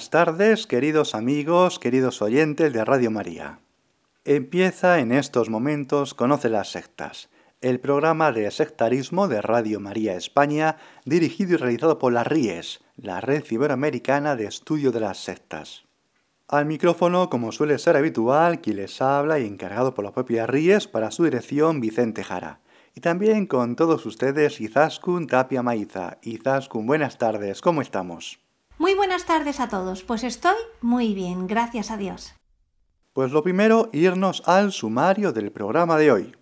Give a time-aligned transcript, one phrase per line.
[0.00, 3.58] Buenas tardes, queridos amigos, queridos oyentes de Radio María.
[4.24, 7.28] Empieza en estos momentos Conoce las sectas,
[7.60, 13.20] el programa de sectarismo de Radio María España, dirigido y realizado por la RIES, la
[13.20, 15.84] Red Iberoamericana de Estudio de las Sectas.
[16.48, 20.88] Al micrófono, como suele ser habitual, quien les habla y encargado por la propia RIES
[20.88, 22.60] para su dirección, Vicente Jara.
[22.94, 26.16] Y también con todos ustedes, Izaskun Tapia Maiza.
[26.22, 28.40] Izaskun, buenas tardes, ¿cómo estamos?
[28.80, 32.32] Muy buenas tardes a todos, pues estoy muy bien, gracias a Dios.
[33.12, 36.32] Pues lo primero, irnos al sumario del programa de hoy.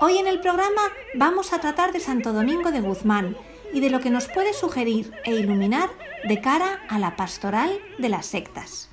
[0.00, 0.82] Hoy en el programa
[1.16, 3.36] vamos a tratar de Santo Domingo de Guzmán,
[3.74, 5.90] y de lo que nos puede sugerir e iluminar
[6.26, 8.88] de cara a la pastoral de las sectas.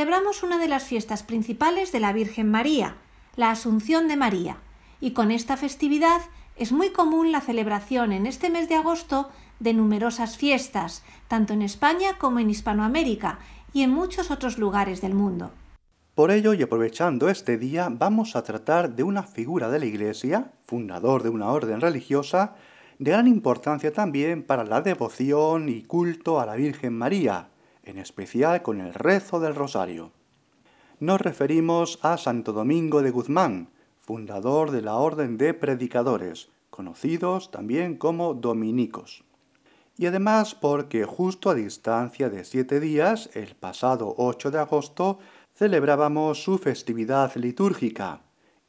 [0.00, 2.94] Celebramos una de las fiestas principales de la Virgen María,
[3.36, 4.56] la Asunción de María,
[4.98, 6.22] y con esta festividad
[6.56, 9.28] es muy común la celebración en este mes de agosto
[9.58, 13.40] de numerosas fiestas, tanto en España como en Hispanoamérica
[13.74, 15.50] y en muchos otros lugares del mundo.
[16.14, 20.52] Por ello, y aprovechando este día, vamos a tratar de una figura de la Iglesia,
[20.66, 22.54] fundador de una orden religiosa,
[22.98, 27.50] de gran importancia también para la devoción y culto a la Virgen María,
[27.90, 30.12] en especial con el rezo del rosario.
[31.00, 33.68] Nos referimos a Santo Domingo de Guzmán,
[33.98, 39.24] fundador de la Orden de Predicadores, conocidos también como dominicos.
[39.98, 45.18] Y además porque justo a distancia de siete días, el pasado 8 de agosto,
[45.54, 48.20] celebrábamos su festividad litúrgica,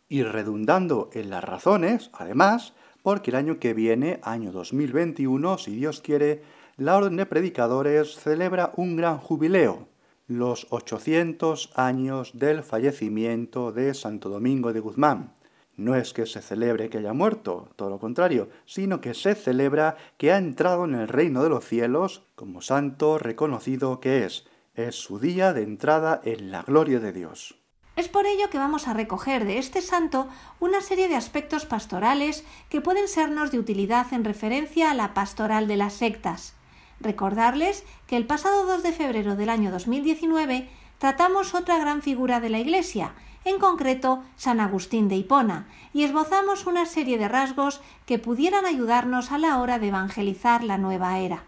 [0.10, 6.02] y redundando en las razones, además, porque el año que viene, año 2021, si Dios
[6.02, 6.44] quiere,
[6.78, 9.88] la Orden de Predicadores celebra un gran jubileo,
[10.28, 15.34] los 800 años del fallecimiento de Santo Domingo de Guzmán.
[15.76, 19.98] No es que se celebre que haya muerto, todo lo contrario, sino que se celebra
[20.18, 24.46] que ha entrado en el reino de los cielos como santo reconocido que es.
[24.74, 27.56] Es su día de entrada en la gloria de Dios.
[27.96, 30.28] Es por ello que vamos a recoger de este santo
[30.60, 35.68] una serie de aspectos pastorales que pueden sernos de utilidad en referencia a la pastoral
[35.68, 36.56] de las sectas.
[37.02, 40.70] Recordarles que el pasado 2 de febrero del año 2019
[41.00, 43.14] tratamos otra gran figura de la Iglesia,
[43.44, 49.32] en concreto San Agustín de Hipona, y esbozamos una serie de rasgos que pudieran ayudarnos
[49.32, 51.44] a la hora de evangelizar la nueva era,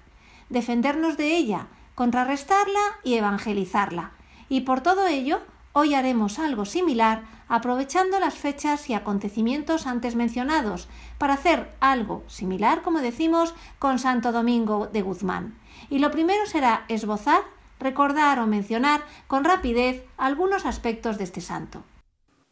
[0.50, 4.12] defendernos de ella, contrarrestarla y evangelizarla.
[4.50, 5.42] Y por todo ello,
[5.76, 10.88] Hoy haremos algo similar aprovechando las fechas y acontecimientos antes mencionados
[11.18, 15.58] para hacer algo similar, como decimos, con Santo Domingo de Guzmán.
[15.90, 17.44] Y lo primero será esbozar,
[17.80, 21.84] recordar o mencionar con rapidez algunos aspectos de este santo.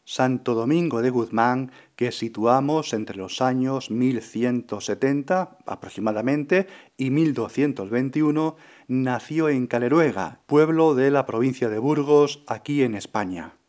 [0.04, 6.68] Santo Domingo de Guzmán, que situamos entre los años 1170 aproximadamente
[6.98, 8.56] y 1221,
[8.88, 13.61] nació en Caleruega, pueblo de la provincia de Burgos, aquí en España.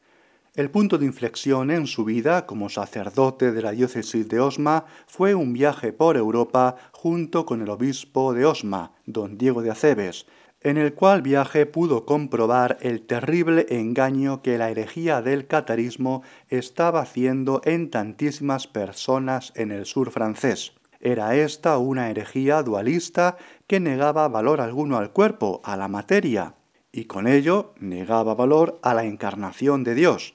[0.55, 5.35] El punto de inflexión en su vida como sacerdote de la diócesis de Osma fue
[5.35, 10.27] un viaje por Europa junto con el obispo de Osma, don Diego de Acebes,
[10.61, 17.01] en el cual viaje pudo comprobar el terrible engaño que la herejía del catarismo estaba
[17.01, 20.75] haciendo en tantísimas personas en el sur francés.
[21.01, 26.57] Era esta una herejía dualista que negaba valor alguno al cuerpo, a la materia,
[26.93, 30.35] y con ello negaba valor a la encarnación de Dios.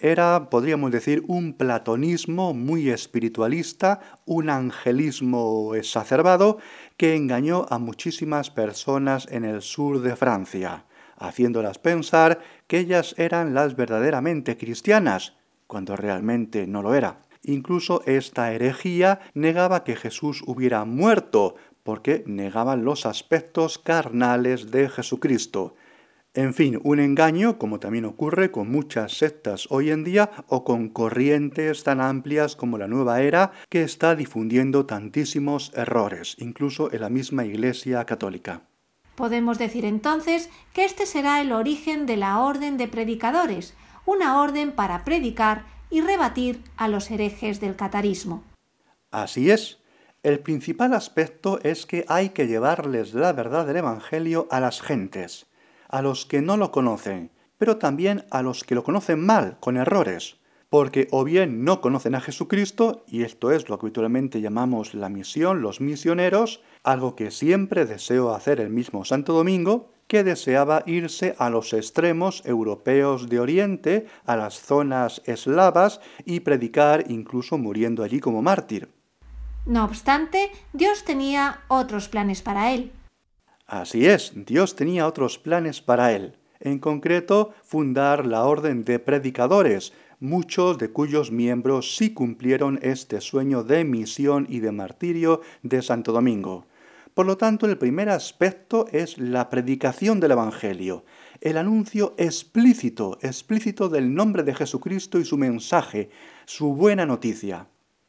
[0.00, 6.58] Era, podríamos decir, un platonismo muy espiritualista, un angelismo exacerbado
[6.96, 10.84] que engañó a muchísimas personas en el sur de Francia,
[11.16, 15.34] haciéndolas pensar que ellas eran las verdaderamente cristianas,
[15.66, 17.18] cuando realmente no lo era.
[17.42, 25.74] Incluso esta herejía negaba que Jesús hubiera muerto, porque negaban los aspectos carnales de Jesucristo.
[26.38, 30.88] En fin, un engaño, como también ocurre con muchas sectas hoy en día o con
[30.88, 37.08] corrientes tan amplias como la nueva era que está difundiendo tantísimos errores, incluso en la
[37.08, 38.62] misma Iglesia católica.
[39.16, 43.74] Podemos decir entonces que este será el origen de la orden de predicadores,
[44.06, 48.44] una orden para predicar y rebatir a los herejes del catarismo.
[49.10, 49.78] Así es.
[50.22, 55.47] El principal aspecto es que hay que llevarles la verdad del Evangelio a las gentes,
[55.88, 59.76] a los que no lo conocen, pero también a los que lo conocen mal, con
[59.76, 60.36] errores,
[60.70, 65.08] porque o bien no conocen a Jesucristo, y esto es lo que habitualmente llamamos la
[65.08, 71.34] misión, los misioneros, algo que siempre deseo hacer el mismo Santo Domingo, que deseaba irse
[71.38, 78.20] a los extremos europeos de Oriente, a las zonas eslavas, y predicar incluso muriendo allí
[78.20, 78.88] como mártir.
[79.66, 82.90] No obstante, Dios tenía otros planes para él.
[83.68, 86.38] Así es, Dios tenía otros planes para él.
[86.58, 93.64] En concreto, fundar la orden de predicadores, muchos de cuyos miembros sí cumplieron este sueño
[93.64, 96.64] de misión y de martirio de Santo Domingo.
[97.12, 101.04] Por lo tanto, el primer aspecto es la predicación del Evangelio,
[101.42, 106.08] el anuncio explícito, explícito del nombre de Jesucristo y su mensaje,
[106.46, 107.68] su buena noticia.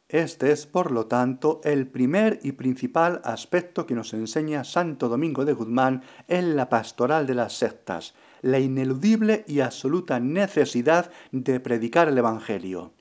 [0.10, 5.46] Este es, por lo tanto, el primer y principal aspecto que nos enseña Santo Domingo
[5.46, 12.08] de Guzmán en la pastoral de las sectas, la ineludible y absoluta necesidad de predicar
[12.08, 12.94] el Evangelio.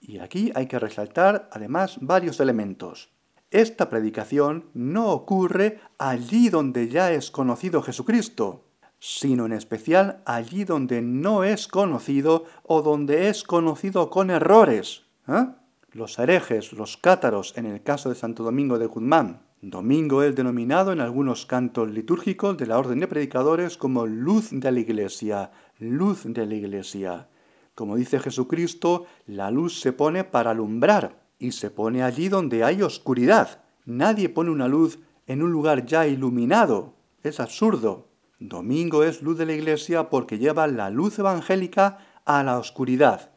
[0.00, 3.10] Y aquí hay que resaltar, además, varios elementos.
[3.52, 8.64] Esta predicación no ocurre allí donde ya es conocido Jesucristo,
[8.98, 15.04] sino en especial allí donde no es conocido o donde es conocido con errores.
[15.28, 15.46] ¿eh?
[15.96, 19.40] Los herejes, los cátaros, en el caso de Santo Domingo de Guzmán.
[19.62, 24.70] Domingo es denominado en algunos cantos litúrgicos de la orden de predicadores como luz de
[24.70, 27.28] la iglesia, luz de la iglesia.
[27.74, 32.82] Como dice Jesucristo, la luz se pone para alumbrar y se pone allí donde hay
[32.82, 33.62] oscuridad.
[33.86, 36.92] Nadie pone una luz en un lugar ya iluminado.
[37.22, 38.08] Es absurdo.
[38.38, 41.96] Domingo es luz de la iglesia porque lleva la luz evangélica
[42.26, 43.30] a la oscuridad.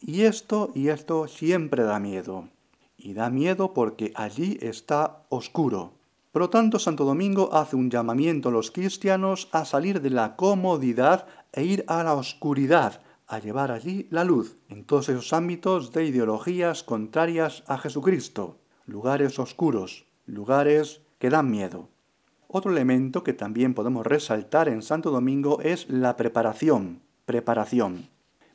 [0.00, 2.48] Y esto y esto siempre da miedo.
[2.96, 5.92] Y da miedo porque allí está oscuro.
[6.32, 10.36] Por lo tanto, Santo Domingo hace un llamamiento a los cristianos a salir de la
[10.36, 15.92] comodidad e ir a la oscuridad, a llevar allí la luz en todos esos ámbitos
[15.92, 18.56] de ideologías contrarias a Jesucristo,
[18.86, 21.88] lugares oscuros, lugares que dan miedo.
[22.46, 28.08] Otro elemento que también podemos resaltar en Santo Domingo es la preparación, preparación.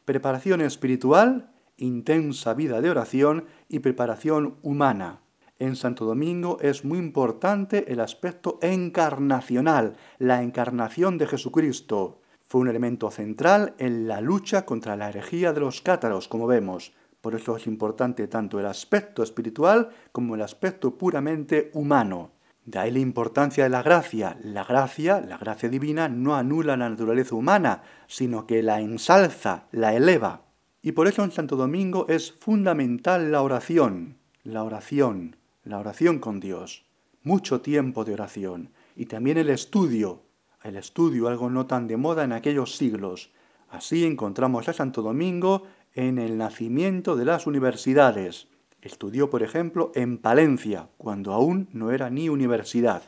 [0.05, 5.21] Preparación espiritual, intensa vida de oración y preparación humana.
[5.59, 12.19] En Santo Domingo es muy importante el aspecto encarnacional, la encarnación de Jesucristo,
[12.53, 16.93] fue un elemento central en la lucha contra la herejía de los cátaros, como vemos.
[17.19, 22.29] Por eso es importante tanto el aspecto espiritual como el aspecto puramente humano.
[22.65, 24.37] De ahí la importancia de la gracia.
[24.41, 29.93] La gracia, la gracia divina, no anula la naturaleza humana, sino que la ensalza, la
[29.93, 30.43] eleva.
[30.81, 36.39] Y por eso en Santo Domingo es fundamental la oración, la oración, la oración con
[36.39, 36.85] Dios.
[37.23, 38.71] Mucho tiempo de oración.
[38.95, 40.23] Y también el estudio,
[40.63, 43.31] el estudio, algo no tan de moda en aquellos siglos.
[43.69, 48.47] Así encontramos a Santo Domingo en el nacimiento de las universidades.
[48.83, 53.01] Estudió, por ejemplo, en Palencia, cuando aún no era ni universidad,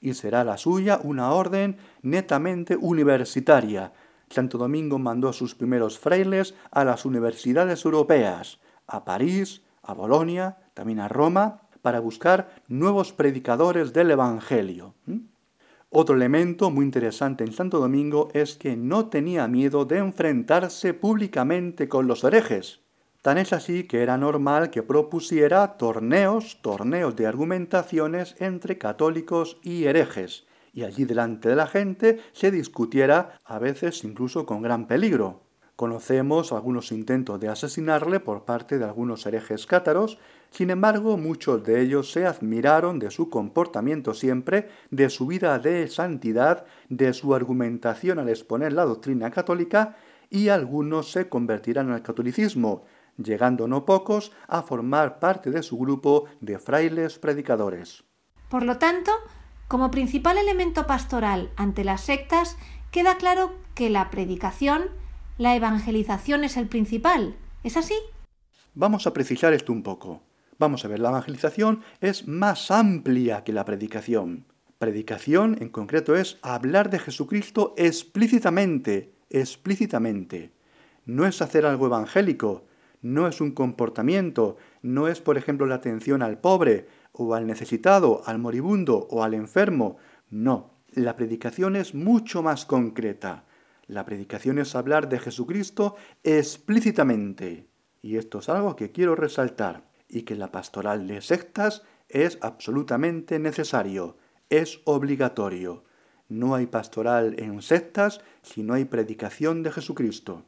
[0.00, 3.92] y será la suya una orden netamente universitaria.
[4.30, 10.56] Santo Domingo mandó a sus primeros frailes a las universidades europeas, a París, a Bolonia,
[10.72, 14.94] también a Roma, para buscar nuevos predicadores del Evangelio.
[15.90, 21.86] Otro elemento muy interesante en Santo Domingo es que no tenía miedo de enfrentarse públicamente
[21.86, 22.80] con los herejes.
[23.22, 29.84] Tan es así que era normal que propusiera torneos, torneos de argumentaciones entre católicos y
[29.84, 35.42] herejes, y allí delante de la gente se discutiera, a veces incluso con gran peligro.
[35.74, 40.18] Conocemos algunos intentos de asesinarle por parte de algunos herejes cátaros,
[40.50, 45.86] Sin embargo, muchos de ellos se admiraron de su comportamiento siempre, de su vida de
[45.88, 49.96] santidad, de su argumentación al exponer la doctrina católica,
[50.30, 52.84] y algunos se convertirán al catolicismo,
[53.18, 58.04] llegando no pocos a formar parte de su grupo de frailes predicadores.
[58.48, 59.12] Por lo tanto,
[59.66, 62.56] como principal elemento pastoral ante las sectas,
[62.90, 64.84] queda claro que la predicación,
[65.36, 67.36] la evangelización es el principal.
[67.62, 67.94] ¿Es así?
[68.74, 70.22] Vamos a precisar esto un poco.
[70.58, 74.46] Vamos a ver, la evangelización es más amplia que la predicación.
[74.78, 80.52] Predicación en concreto es hablar de Jesucristo explícitamente, explícitamente.
[81.04, 82.64] No es hacer algo evangélico,
[83.02, 88.22] no es un comportamiento, no es, por ejemplo, la atención al pobre, o al necesitado,
[88.26, 89.96] al moribundo o al enfermo.
[90.30, 93.44] No, la predicación es mucho más concreta.
[93.86, 97.66] La predicación es hablar de Jesucristo explícitamente.
[98.02, 103.38] Y esto es algo que quiero resaltar, y que la pastoral de sectas es absolutamente
[103.38, 104.16] necesario,
[104.48, 105.84] es obligatorio.
[106.28, 110.44] No hay pastoral en sectas si no hay predicación de Jesucristo.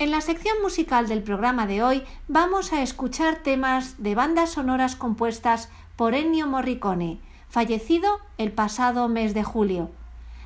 [0.00, 4.96] En la sección musical del programa de hoy vamos a escuchar temas de bandas sonoras
[4.96, 9.90] compuestas por Ennio Morricone, fallecido el pasado mes de julio.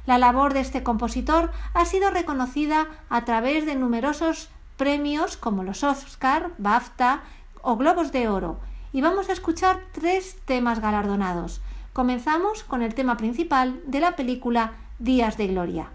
[0.07, 5.85] La labor de este compositor ha sido reconocida a través de numerosos premios como los
[5.85, 7.23] Oscar, BAFTA
[7.63, 8.59] o Globos de Oro,
[8.93, 11.61] y vamos a escuchar tres temas galardonados.
[11.93, 15.91] Comenzamos con el tema principal de la película Días de Gloria.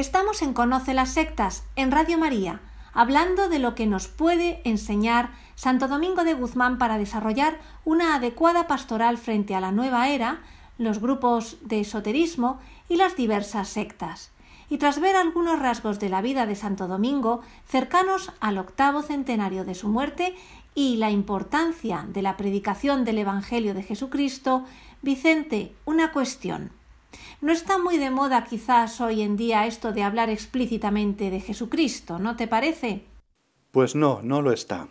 [0.00, 2.62] Estamos en Conoce las Sectas, en Radio María,
[2.94, 8.66] hablando de lo que nos puede enseñar Santo Domingo de Guzmán para desarrollar una adecuada
[8.66, 10.40] pastoral frente a la nueva era,
[10.78, 14.30] los grupos de esoterismo y las diversas sectas.
[14.70, 19.66] Y tras ver algunos rasgos de la vida de Santo Domingo cercanos al octavo centenario
[19.66, 20.34] de su muerte
[20.74, 24.64] y la importancia de la predicación del Evangelio de Jesucristo,
[25.02, 26.79] Vicente, una cuestión.
[27.40, 32.18] No está muy de moda quizás hoy en día esto de hablar explícitamente de Jesucristo,
[32.18, 33.04] ¿no te parece?
[33.70, 34.88] Pues no, no lo está.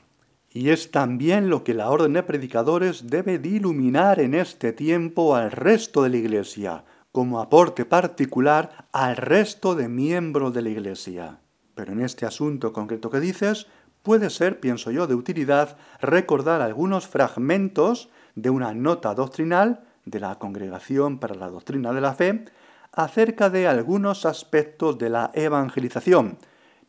[0.52, 5.36] Y es también lo que la orden de predicadores debe de iluminar en este tiempo
[5.36, 11.40] al resto de la Iglesia, como aporte particular al resto de miembros de la Iglesia.
[11.76, 13.68] Pero en este asunto concreto que dices,
[14.02, 20.40] puede ser, pienso yo, de utilidad recordar algunos fragmentos de una nota doctrinal de la
[20.40, 22.46] Congregación para la Doctrina de la Fe
[22.92, 26.38] acerca de algunos aspectos de la evangelización,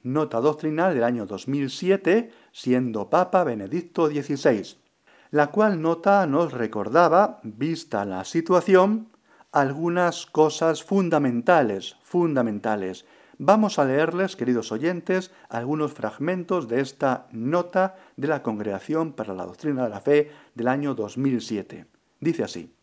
[0.03, 4.77] nota doctrinal del año 2007, siendo Papa Benedicto XVI,
[5.31, 9.09] la cual nota nos recordaba, vista la situación,
[9.53, 13.05] algunas cosas fundamentales, fundamentales.
[13.39, 19.47] Vamos a leerles, queridos oyentes, algunos fragmentos de esta nota de la Congregación para la
[19.47, 21.87] Doctrina de la Fe del año 2007.
[22.21, 22.80] Dice así.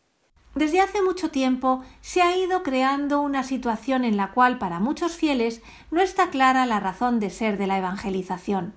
[0.57, 5.15] Desde hace mucho tiempo se ha ido creando una situación en la cual para muchos
[5.15, 5.61] fieles
[5.91, 8.73] no está clara la razón de ser de la evangelización.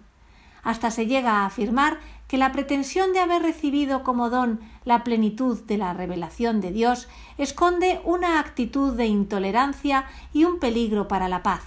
[0.62, 5.58] Hasta se llega a afirmar que la pretensión de haber recibido como don la plenitud
[5.62, 7.08] de la revelación de Dios
[7.38, 11.62] esconde una actitud de intolerancia y un peligro para la paz.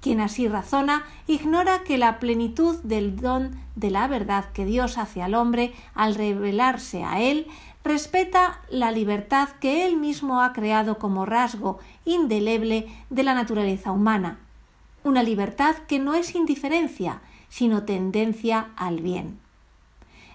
[0.00, 5.22] Quien así razona ignora que la plenitud del don de la verdad que Dios hace
[5.22, 7.46] al hombre al revelarse a él
[7.84, 14.40] respeta la libertad que él mismo ha creado como rasgo indeleble de la naturaleza humana,
[15.04, 19.40] una libertad que no es indiferencia, sino tendencia al bien.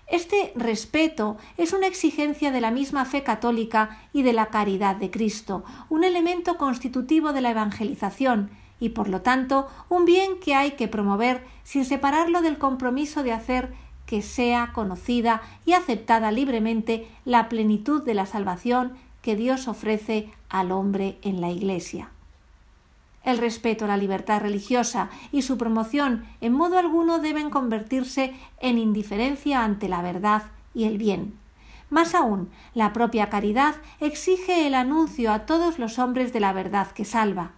[0.07, 5.09] Este respeto es una exigencia de la misma fe católica y de la caridad de
[5.09, 10.71] Cristo, un elemento constitutivo de la evangelización y por lo tanto un bien que hay
[10.71, 13.73] que promover sin separarlo del compromiso de hacer
[14.13, 18.93] que sea conocida y aceptada libremente la plenitud de la salvación
[19.23, 22.11] que Dios ofrece al hombre en la Iglesia.
[23.23, 28.77] El respeto a la libertad religiosa y su promoción en modo alguno deben convertirse en
[28.77, 30.43] indiferencia ante la verdad
[30.75, 31.33] y el bien.
[31.89, 36.91] Más aún, la propia caridad exige el anuncio a todos los hombres de la verdad
[36.91, 37.53] que salva.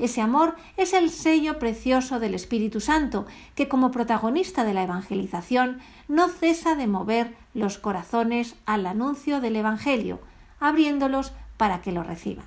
[0.00, 5.80] Ese amor es el sello precioso del Espíritu Santo, que como protagonista de la evangelización
[6.08, 10.18] no cesa de mover los corazones al anuncio del Evangelio,
[10.58, 12.46] abriéndolos para que lo reciban.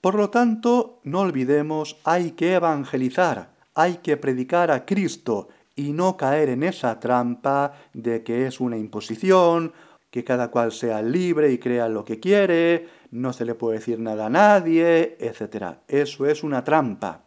[0.00, 6.16] Por lo tanto, no olvidemos, hay que evangelizar, hay que predicar a Cristo y no
[6.16, 9.74] caer en esa trampa de que es una imposición,
[10.10, 14.00] que cada cual sea libre y crea lo que quiere, no se le puede decir
[14.00, 15.76] nada a nadie, etc.
[15.86, 17.22] Eso es una trampa.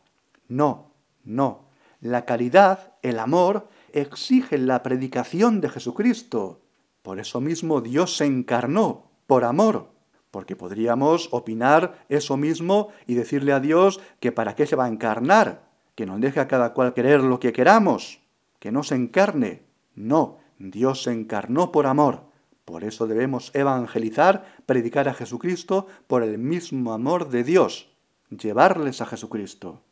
[0.49, 0.91] No,
[1.23, 1.69] no.
[2.01, 6.59] La caridad, el amor, exigen la predicación de Jesucristo.
[7.03, 9.91] Por eso mismo Dios se encarnó, por amor,
[10.29, 14.89] porque podríamos opinar eso mismo y decirle a Dios que para qué se va a
[14.89, 18.19] encarnar, que nos deje a cada cual querer lo que queramos,
[18.59, 19.63] que no se encarne.
[19.95, 22.26] No, Dios se encarnó por amor.
[22.67, 27.95] Por eso debemos evangelizar, predicar a Jesucristo por el mismo amor de Dios,
[28.29, 29.83] llevarles a Jesucristo.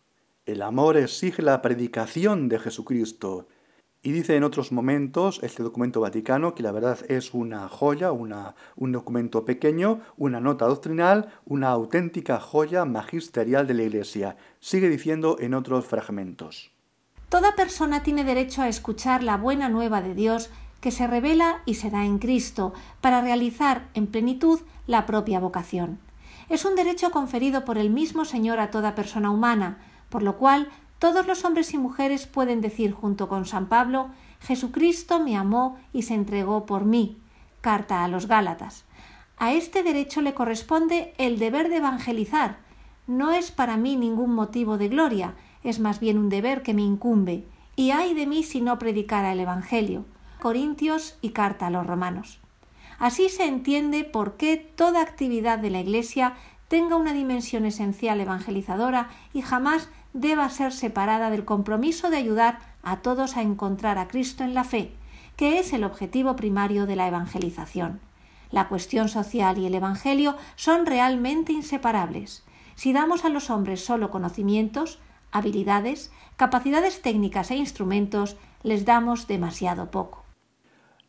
[0.46, 3.48] El amor exige la predicación de Jesucristo,
[4.04, 8.92] y dice en otros momentos este documento vaticano que la verdad es una joya, un
[8.92, 14.36] documento pequeño, una nota doctrinal, una auténtica joya magisterial de la Iglesia.
[14.60, 16.72] Sigue diciendo en otros fragmentos.
[17.30, 21.76] Toda persona tiene derecho a escuchar la buena nueva de Dios que se revela y
[21.76, 26.00] se da en Cristo para realizar en plenitud la propia vocación.
[26.50, 30.70] Es un derecho conferido por el mismo Señor a toda persona humana, por lo cual
[31.00, 34.10] todos los hombres y mujeres pueden decir junto con San Pablo
[34.46, 37.18] Jesucristo me amó y se entregó por mí.
[37.62, 38.86] Carta a los Gálatas.
[39.38, 42.58] A este derecho le corresponde el deber de evangelizar.
[43.08, 45.34] No es para mí ningún motivo de gloria,
[45.64, 47.48] es más bien un deber que me incumbe.
[47.76, 50.06] Y ay de mí si no predicara el Evangelio.
[50.46, 52.40] Corintios y carta a los romanos.
[53.00, 56.36] Así se entiende por qué toda actividad de la Iglesia
[56.68, 62.98] tenga una dimensión esencial evangelizadora y jamás deba ser separada del compromiso de ayudar a
[62.98, 64.92] todos a encontrar a Cristo en la fe,
[65.36, 68.00] que es el objetivo primario de la evangelización.
[68.52, 72.46] La cuestión social y el Evangelio son realmente inseparables.
[72.76, 75.00] Si damos a los hombres solo conocimientos,
[75.32, 80.25] habilidades, capacidades técnicas e instrumentos, les damos demasiado poco.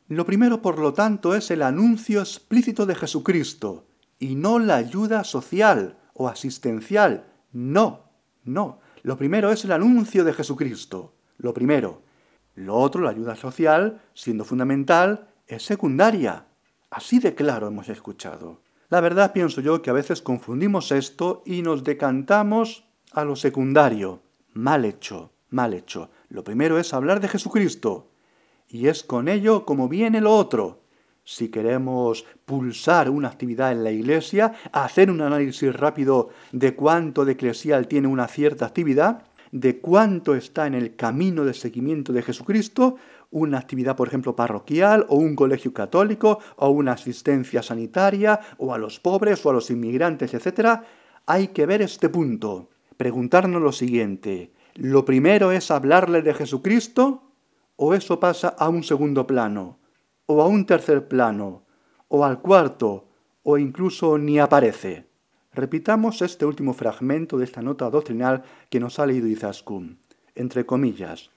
[0.09, 3.87] Lo primero, por lo tanto, es el anuncio explícito de Jesucristo,
[4.19, 7.27] y no la ayuda social o asistencial.
[7.53, 8.11] No,
[8.45, 8.81] no.
[9.03, 11.15] Lo primero es el anuncio de Jesucristo.
[11.39, 12.03] Lo primero.
[12.55, 16.47] Lo otro, la ayuda social, siendo fundamental, es secundaria.
[16.91, 18.63] Así de claro hemos escuchado.
[18.89, 24.23] La verdad pienso yo que a veces confundimos esto y nos decantamos a lo secundario.
[24.55, 26.11] Mal hecho, mal hecho.
[26.29, 28.13] Lo primero es hablar de Jesucristo.
[28.69, 30.87] Y es con ello como viene lo otro
[31.27, 37.33] si queremos pulsar una actividad en la iglesia, hacer un análisis rápido de cuánto de
[37.33, 42.97] eclesial tiene una cierta actividad, de cuánto está en el camino de seguimiento de Jesucristo,
[43.33, 48.79] una actividad, por ejemplo, parroquial o un colegio católico o una asistencia sanitaria o a
[48.79, 50.81] los pobres o a los inmigrantes, etc.,
[51.27, 57.26] hay que ver este punto, preguntarnos lo siguiente, ¿lo primero es hablarle de Jesucristo
[57.77, 59.79] o eso pasa a un segundo plano?
[60.27, 61.63] o a un tercer plano,
[62.09, 63.09] o al cuarto,
[63.43, 65.07] o incluso ni aparece.
[65.53, 69.99] Repitamos este último fragmento de esta nota doctrinal que nos ha leído Izaskun.
[70.35, 71.31] Entre comillas,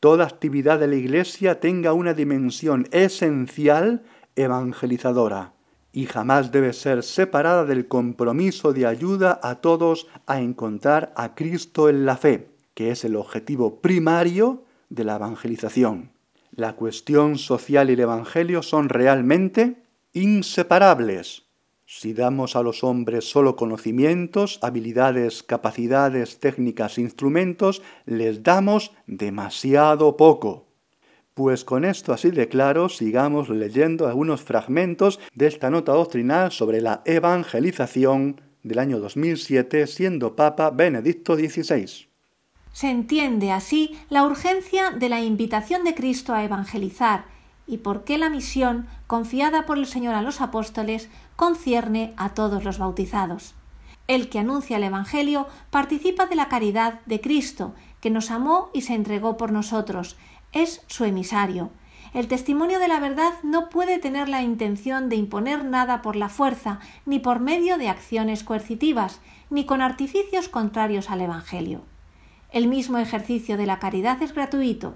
[0.00, 4.04] toda actividad de la Iglesia tenga una dimensión esencial
[4.36, 5.52] evangelizadora
[5.92, 11.88] y jamás debe ser separada del compromiso de ayuda a todos a encontrar a Cristo
[11.88, 16.16] en la fe, que es el objetivo primario de la evangelización
[16.56, 19.82] la cuestión social y el Evangelio son realmente
[20.14, 21.44] inseparables.
[21.84, 30.66] Si damos a los hombres solo conocimientos, habilidades, capacidades, técnicas, instrumentos, les damos demasiado poco.
[31.34, 36.80] Pues con esto así de claro, sigamos leyendo algunos fragmentos de esta nota doctrinal sobre
[36.80, 42.05] la evangelización del año 2007, siendo Papa Benedicto XVI.
[42.76, 47.24] Se entiende así la urgencia de la invitación de Cristo a evangelizar
[47.66, 52.64] y por qué la misión confiada por el Señor a los apóstoles concierne a todos
[52.64, 53.54] los bautizados.
[54.08, 58.82] El que anuncia el Evangelio participa de la caridad de Cristo, que nos amó y
[58.82, 60.18] se entregó por nosotros.
[60.52, 61.70] Es su emisario.
[62.12, 66.28] El testimonio de la verdad no puede tener la intención de imponer nada por la
[66.28, 71.80] fuerza, ni por medio de acciones coercitivas, ni con artificios contrarios al Evangelio.
[72.50, 74.94] El mismo ejercicio de la caridad es gratuito.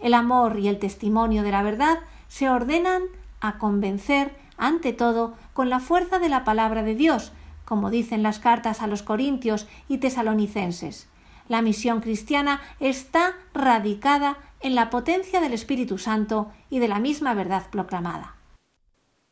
[0.00, 3.02] El amor y el testimonio de la verdad se ordenan
[3.40, 7.32] a convencer, ante todo, con la fuerza de la palabra de Dios,
[7.64, 11.08] como dicen las cartas a los Corintios y Tesalonicenses.
[11.48, 17.34] La misión cristiana está radicada en la potencia del Espíritu Santo y de la misma
[17.34, 18.36] verdad proclamada.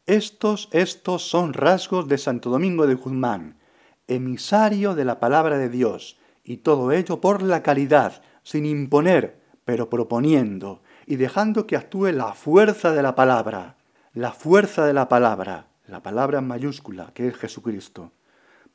[0.06, 3.58] Estos, estos son rasgos de Santo Domingo de Guzmán,
[4.06, 9.90] emisario de la palabra de Dios, y todo ello por la caridad, sin imponer, pero
[9.90, 13.74] proponiendo, y dejando que actúe la fuerza de la palabra,
[14.14, 18.12] la fuerza de la palabra, la palabra en mayúscula, que es Jesucristo.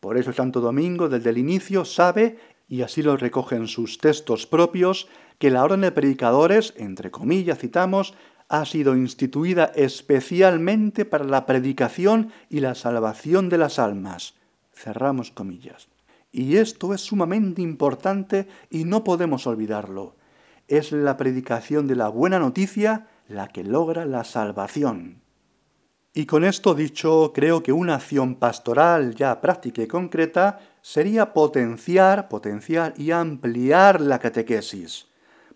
[0.02, 4.46] Por eso Santo Domingo desde el inicio sabe, y así lo recoge en sus textos
[4.46, 5.08] propios,
[5.40, 8.14] que la orden de predicadores, entre comillas citamos,
[8.50, 14.34] ha sido instituida especialmente para la predicación y la salvación de las almas.
[14.74, 15.91] Cerramos comillas.
[16.32, 20.16] Y esto es sumamente importante y no podemos olvidarlo.
[20.68, 25.22] Es la predicación de la buena noticia la que logra la salvación.
[26.14, 32.28] Y con esto dicho, creo que una acción pastoral ya práctica y concreta sería potenciar,
[32.28, 35.08] potenciar y ampliar la catequesis.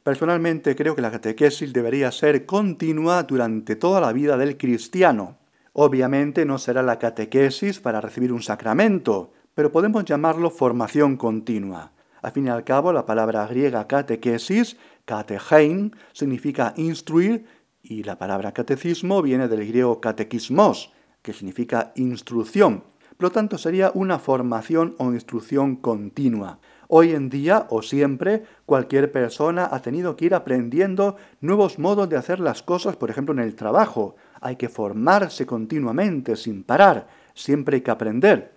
[0.02, 5.38] Personalmente creo que la catequesis debería ser continua durante toda la vida del cristiano.
[5.74, 11.94] Obviamente no será la catequesis para recibir un sacramento, pero podemos llamarlo formación continua.
[12.22, 17.46] Al fin y al cabo, la palabra griega catequesis, katechein, significa instruir
[17.82, 20.92] y la palabra catecismo viene del griego catequismos,
[21.22, 22.84] que significa instrucción.
[23.16, 26.60] Por lo tanto, sería una formación o instrucción continua.
[26.88, 32.18] Hoy en día o siempre, cualquier persona ha tenido que ir aprendiendo nuevos modos de
[32.18, 34.16] hacer las cosas, por ejemplo, en el trabajo.
[34.42, 37.08] Hay que formarse continuamente, sin parar.
[37.34, 38.55] Siempre hay que aprender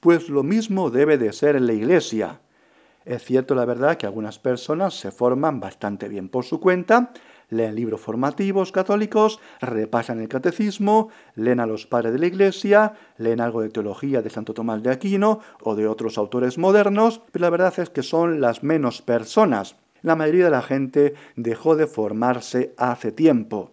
[0.00, 2.40] pues lo mismo debe de ser en la Iglesia.
[3.04, 7.12] Es cierto, la verdad, que algunas personas se forman bastante bien por su cuenta,
[7.48, 13.40] leen libros formativos católicos, repasan el catecismo, leen a los padres de la Iglesia, leen
[13.40, 17.50] algo de teología de Santo Tomás de Aquino o de otros autores modernos, pero la
[17.50, 19.76] verdad es que son las menos personas.
[20.02, 23.72] La mayoría de la gente dejó de formarse hace tiempo.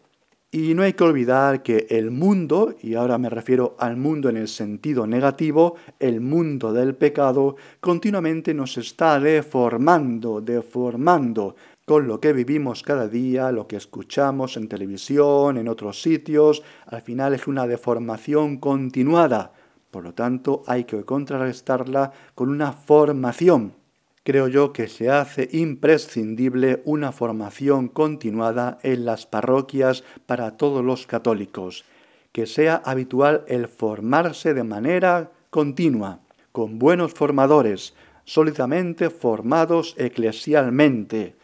[0.59, 4.37] Y no hay que olvidar que el mundo, y ahora me refiero al mundo en
[4.37, 12.33] el sentido negativo, el mundo del pecado, continuamente nos está deformando, deformando, con lo que
[12.33, 17.67] vivimos cada día, lo que escuchamos en televisión, en otros sitios, al final es una
[17.67, 19.53] deformación continuada.
[19.91, 23.73] Por lo tanto, hay que contrarrestarla con una formación
[24.27, 31.07] creo yo que se hace imprescindible una formación continuada en las parroquias para todos los
[31.07, 31.85] católicos,
[32.33, 36.19] que sea habitual el formarse de manera continua,
[36.51, 37.93] con buenos formadores,
[38.25, 41.35] sólidamente formados eclesialmente.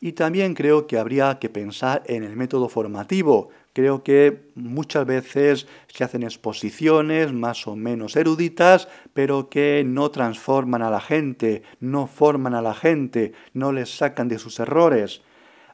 [0.00, 3.48] Y también creo que habría que pensar en el método formativo,
[3.78, 10.82] Creo que muchas veces se hacen exposiciones más o menos eruditas, pero que no transforman
[10.82, 15.22] a la gente, no forman a la gente, no les sacan de sus errores.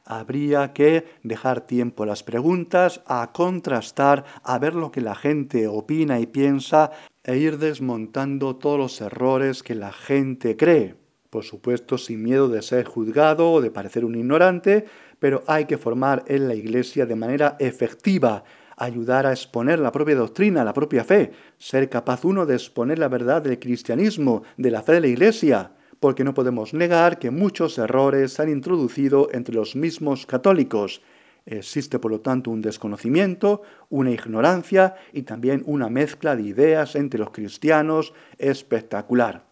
[0.03, 5.67] Habría que dejar tiempo a las preguntas, a contrastar, a ver lo que la gente
[5.67, 6.91] opina y piensa
[7.23, 10.93] e ir desmontando todos los errores que la gente cree.
[11.31, 14.85] Por supuesto, sin miedo de ser juzgado o de parecer un ignorante,
[15.19, 18.43] pero hay que formar en la Iglesia de manera efectiva,
[18.77, 23.07] ayudar a exponer la propia doctrina, la propia fe, ser capaz uno de exponer la
[23.07, 27.77] verdad del cristianismo, de la fe de la Iglesia, porque no podemos negar que muchos
[27.77, 31.01] errores se han introducido entre los mismos católicos.
[31.45, 37.19] Existe, por lo tanto, un desconocimiento, una ignorancia y también una mezcla de ideas entre
[37.19, 39.45] los cristianos espectacular.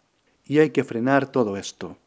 [0.46, 1.98] Y hay que frenar todo esto.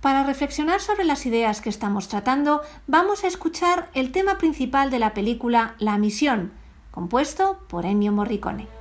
[0.00, 4.98] Para reflexionar sobre las ideas que estamos tratando, vamos a escuchar el tema principal de
[4.98, 6.52] la película La Misión,
[6.90, 8.79] compuesto por Ennio Morricone.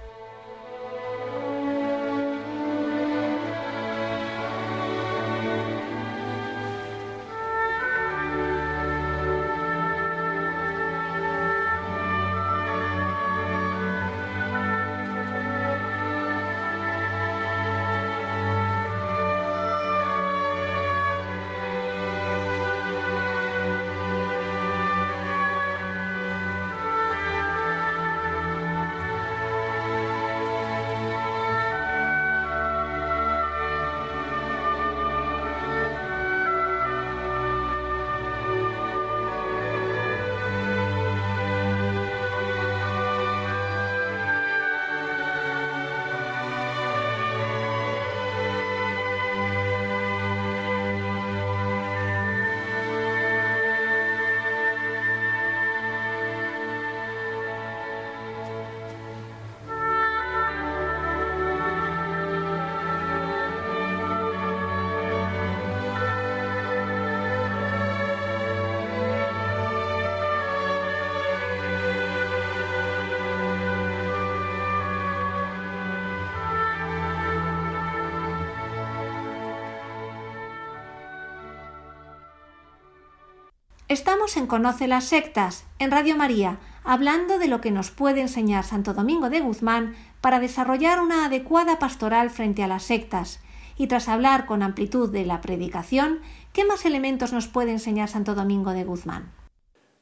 [83.90, 88.64] Estamos en Conoce las Sectas, en Radio María, hablando de lo que nos puede enseñar
[88.64, 93.40] Santo Domingo de Guzmán para desarrollar una adecuada pastoral frente a las sectas.
[93.78, 96.20] Y tras hablar con amplitud de la predicación,
[96.54, 99.32] ¿qué más elementos nos puede enseñar Santo Domingo de Guzmán?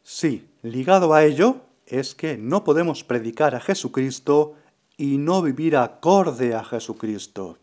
[0.03, 4.55] Sí, ligado a ello es que no podemos predicar a Jesucristo
[4.97, 7.57] y no vivir acorde a Jesucristo.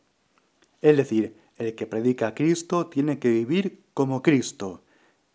[0.81, 4.84] Es decir, el que predica a Cristo tiene que vivir como Cristo.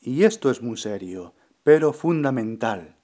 [0.01, 1.33] Y esto es muy serio,
[1.63, 2.95] pero fundamental.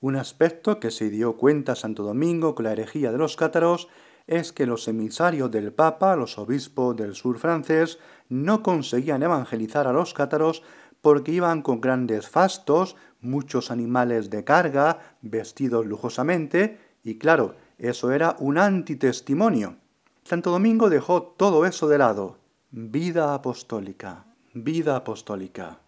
[0.00, 3.88] Un aspecto que se dio cuenta Santo Domingo con la herejía de los cátaros
[4.26, 9.92] es que los emisarios del Papa, los obispos del sur francés, no conseguían evangelizar a
[9.92, 10.64] los cátaros
[11.00, 18.34] porque iban con grandes fastos, muchos animales de carga, vestidos lujosamente, y claro, eso era
[18.40, 19.76] un antitestimonio.
[20.24, 22.38] Santo Domingo dejó todo eso de lado.
[22.72, 25.78] Vida apostólica, vida apostólica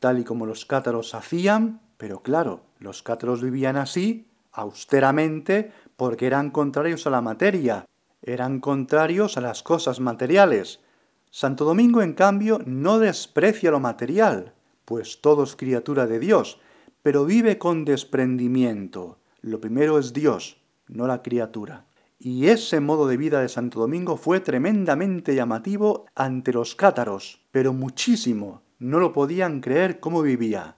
[0.00, 6.50] tal y como los cátaros hacían, pero claro, los cátaros vivían así, austeramente, porque eran
[6.50, 7.86] contrarios a la materia,
[8.22, 10.80] eran contrarios a las cosas materiales.
[11.30, 16.58] Santo Domingo, en cambio, no desprecia lo material, pues todo es criatura de Dios,
[17.02, 19.18] pero vive con desprendimiento.
[19.42, 20.56] Lo primero es Dios,
[20.88, 21.86] no la criatura.
[22.18, 27.72] Y ese modo de vida de Santo Domingo fue tremendamente llamativo ante los cátaros, pero
[27.72, 30.76] muchísimo, no lo podían creer cómo vivía.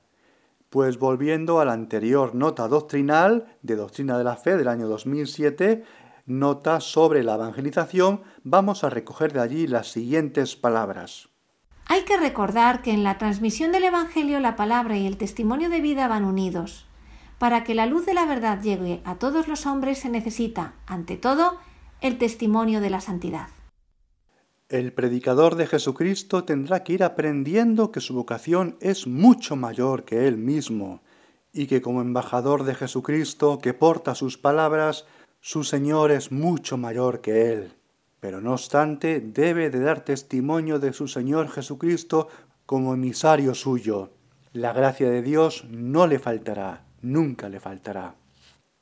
[0.68, 5.84] Pues volviendo a la anterior nota doctrinal de Doctrina de la Fe del año 2007,
[6.26, 11.28] nota sobre la evangelización, vamos a recoger de allí las siguientes palabras.
[11.86, 15.80] Hay que recordar que en la transmisión del Evangelio la palabra y el testimonio de
[15.80, 16.86] vida van unidos.
[17.38, 21.16] Para que la luz de la verdad llegue a todos los hombres se necesita, ante
[21.16, 21.58] todo,
[22.00, 23.48] el testimonio de la santidad.
[24.72, 30.26] El predicador de Jesucristo tendrá que ir aprendiendo que su vocación es mucho mayor que
[30.26, 31.02] él mismo,
[31.52, 35.04] y que como embajador de Jesucristo que porta sus palabras,
[35.42, 37.74] su Señor es mucho mayor que él.
[38.18, 42.28] Pero no obstante, debe de dar testimonio de su Señor Jesucristo
[42.64, 44.12] como emisario suyo.
[44.54, 48.14] La gracia de Dios no le faltará, nunca le faltará.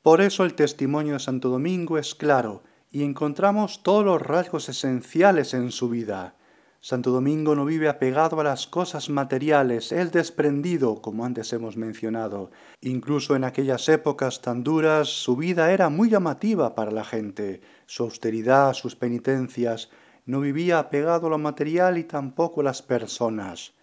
[0.03, 5.55] Por eso el testimonio de Santo Domingo es claro, y encontramos todos los rasgos esenciales
[5.55, 6.35] en su vida.
[6.83, 12.50] Santo Domingo no vive apegado a las cosas materiales, es desprendido, como antes hemos mencionado.
[12.81, 17.61] Incluso en aquellas épocas tan duras, su vida era muy llamativa para la gente.
[17.85, 19.90] Su austeridad, sus penitencias,
[20.24, 23.74] no vivía apegado a lo material y tampoco a las personas.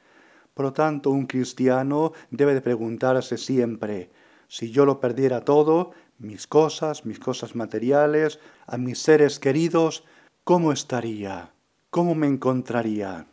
[0.55, 4.09] Por lo tanto, un cristiano debe de preguntarse siempre,
[4.47, 10.03] si yo lo perdiera todo, mis cosas, mis cosas materiales, a mis seres queridos,
[10.43, 11.51] ¿cómo estaría?
[11.89, 13.27] ¿Cómo me encontraría?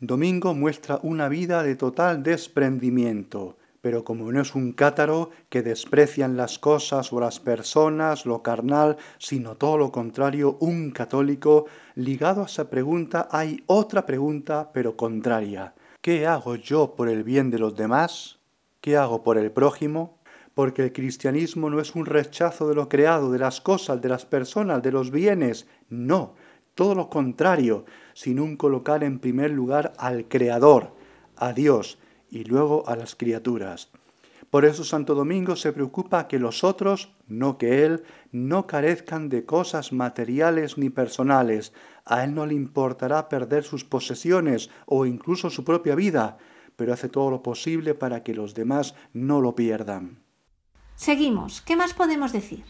[0.00, 6.36] Domingo muestra una vida de total desprendimiento, pero como no es un cátaro que desprecian
[6.36, 12.46] las cosas o las personas, lo carnal, sino todo lo contrario, un católico, ligado a
[12.46, 15.74] esa pregunta hay otra pregunta, pero contraria.
[16.00, 18.38] ¿Qué hago yo por el bien de los demás?
[18.80, 20.19] ¿Qué hago por el prójimo?
[20.60, 24.26] Porque el cristianismo no es un rechazo de lo creado, de las cosas, de las
[24.26, 26.34] personas, de los bienes, no,
[26.74, 30.92] todo lo contrario, sino un colocar en primer lugar al Creador,
[31.34, 33.88] a Dios, y luego a las criaturas.
[34.50, 39.46] Por eso Santo Domingo se preocupa que los otros, no que Él, no carezcan de
[39.46, 41.72] cosas materiales ni personales.
[42.04, 46.36] A Él no le importará perder sus posesiones o incluso su propia vida,
[46.76, 50.20] pero hace todo lo posible para que los demás no lo pierdan.
[51.00, 51.62] Seguimos.
[51.62, 52.62] ¿Qué más podemos decir?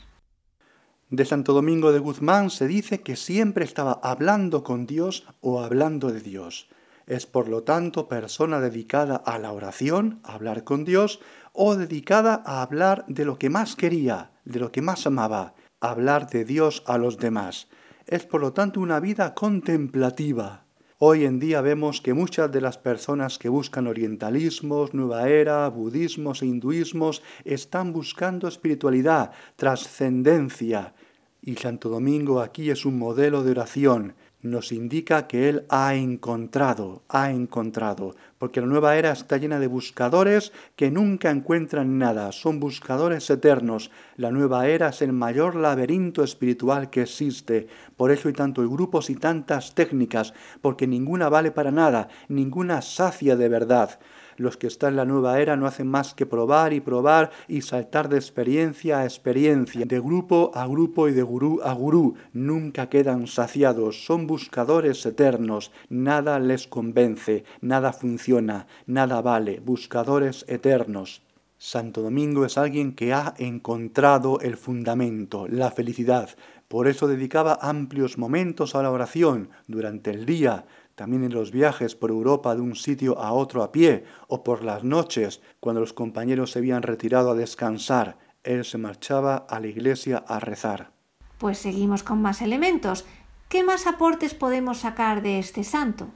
[1.08, 6.12] De Santo Domingo de Guzmán se dice que siempre estaba hablando con Dios o hablando
[6.12, 6.68] de Dios.
[7.08, 11.18] Es por lo tanto persona dedicada a la oración, hablar con Dios,
[11.52, 16.30] o dedicada a hablar de lo que más quería, de lo que más amaba, hablar
[16.30, 17.66] de Dios a los demás.
[18.06, 20.66] Es por lo tanto una vida contemplativa.
[21.02, 26.42] Hoy en día vemos que muchas de las personas que buscan orientalismos, nueva era, budismos
[26.42, 30.92] e hinduismos están buscando espiritualidad, trascendencia.
[31.40, 37.02] Y Santo Domingo aquí es un modelo de oración, nos indica que Él ha encontrado,
[37.08, 42.58] ha encontrado, porque la nueva era está llena de buscadores que nunca encuentran nada, son
[42.58, 43.90] buscadores eternos.
[44.16, 49.10] La nueva era es el mayor laberinto espiritual que existe, por eso hay tantos grupos
[49.10, 53.98] y tantas técnicas, porque ninguna vale para nada, ninguna sacia de verdad.
[54.40, 57.60] Los que están en la nueva era no hacen más que probar y probar y
[57.60, 62.14] saltar de experiencia a experiencia, de grupo a grupo y de gurú a gurú.
[62.32, 65.72] Nunca quedan saciados, son buscadores eternos.
[65.90, 69.60] Nada les convence, nada funciona, nada vale.
[69.60, 71.20] Buscadores eternos.
[71.58, 76.30] Santo Domingo es alguien que ha encontrado el fundamento, la felicidad.
[76.66, 81.94] Por eso dedicaba amplios momentos a la oración durante el día, también en los viajes
[81.94, 85.92] por Europa de un sitio a otro a pie, o por las noches, cuando los
[85.92, 90.92] compañeros se habían retirado a descansar, él se marchaba a la iglesia a rezar.
[91.38, 93.04] Pues seguimos con más elementos.
[93.48, 96.08] ¿Qué más aportes podemos sacar de este santo?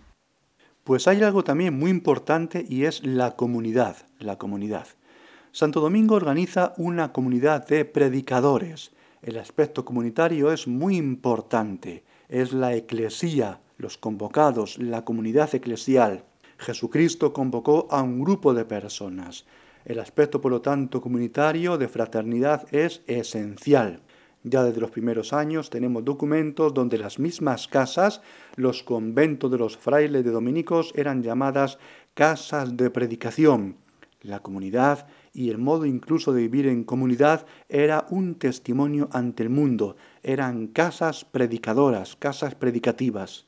[0.85, 4.87] Pues hay algo también muy importante y es la comunidad, la comunidad.
[5.51, 8.93] Santo Domingo organiza una comunidad de predicadores.
[9.23, 16.25] El aspecto comunitario es muy importante, es la eclesía, los convocados, la comunidad eclesial.
[16.59, 19.45] Jesucristo convocó a un grupo de personas.
[19.85, 24.01] El aspecto, por lo tanto, comunitario de fraternidad es esencial.
[24.43, 28.21] Ya desde los primeros años tenemos documentos donde las mismas casas,
[28.57, 31.79] los conventos de los frailes de dominicos, eran llamadas
[32.13, 33.77] casas de predicación.
[34.21, 39.51] La comunidad y el modo incluso de vivir en comunidad era un testimonio ante el
[39.51, 39.97] mundo.
[40.23, 43.47] Eran casas predicadoras, casas predicativas.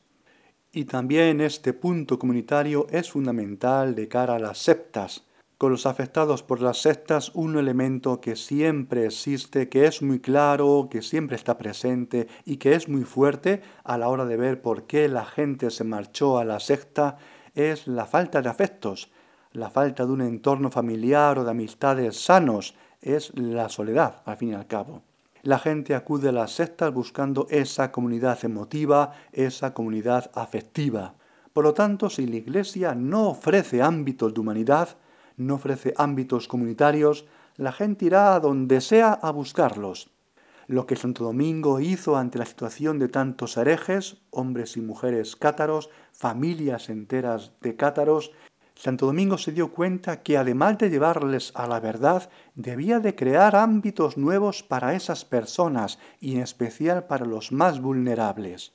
[0.77, 5.25] Y también este punto comunitario es fundamental de cara a las septas.
[5.57, 10.89] Con los afectados por las sectas, un elemento que siempre existe, que es muy claro,
[10.91, 14.87] que siempre está presente y que es muy fuerte a la hora de ver por
[14.87, 17.17] qué la gente se marchó a la secta,
[17.55, 19.11] es la falta de afectos,
[19.53, 24.51] la falta de un entorno familiar o de amistades sanos, es la soledad, al fin
[24.51, 25.01] y al cabo
[25.47, 31.15] la gente acude a las sectas buscando esa comunidad emotiva, esa comunidad afectiva.
[31.53, 34.99] Por lo tanto, si la Iglesia no ofrece ámbitos de humanidad,
[35.37, 40.11] no ofrece ámbitos comunitarios, la gente irá a donde sea a buscarlos.
[40.67, 45.91] Lo que Santo Domingo hizo ante la situación de tantos herejes, hombres y mujeres cátaros,
[46.11, 48.33] familias enteras de cátaros,
[48.77, 53.57] Santo Domingo se dio cuenta que además de llevarles a la verdad, debía de crear
[53.57, 58.75] ámbitos nuevos para esas personas y en especial para los más vulnerables.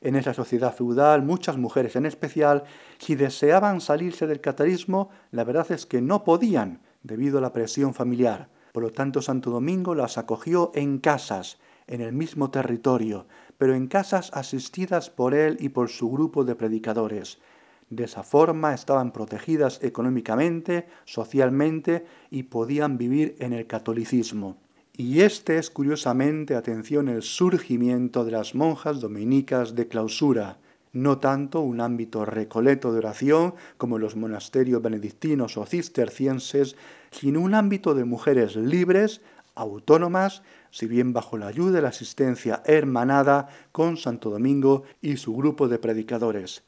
[0.00, 2.62] En esa sociedad feudal, muchas mujeres en especial,
[2.98, 7.94] si deseaban salirse del catarismo, la verdad es que no podían debido a la presión
[7.94, 8.48] familiar.
[8.72, 13.26] Por lo tanto, Santo Domingo las acogió en casas, en el mismo territorio,
[13.58, 17.38] pero en casas asistidas por él y por su grupo de predicadores.
[17.92, 24.56] De esa forma estaban protegidas económicamente, socialmente y podían vivir en el catolicismo.
[24.96, 30.56] Y este es curiosamente, atención, el surgimiento de las monjas dominicas de clausura,
[30.94, 36.76] no tanto un ámbito recoleto de oración como los monasterios benedictinos o cistercienses,
[37.10, 39.20] sino un ámbito de mujeres libres,
[39.54, 45.36] autónomas, si bien bajo la ayuda y la asistencia hermanada con Santo Domingo y su
[45.36, 46.62] grupo de predicadores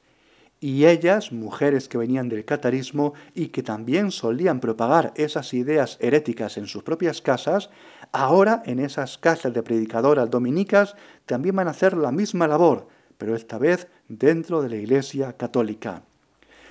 [0.65, 6.57] y ellas, mujeres que venían del catarismo y que también solían propagar esas ideas heréticas
[6.57, 7.69] en sus propias casas,
[8.13, 10.97] ahora en esas casas de predicadoras dominicas
[11.27, 12.89] también van a hacer la misma labor,
[13.19, 16.03] pero esta vez dentro de la Iglesia católica.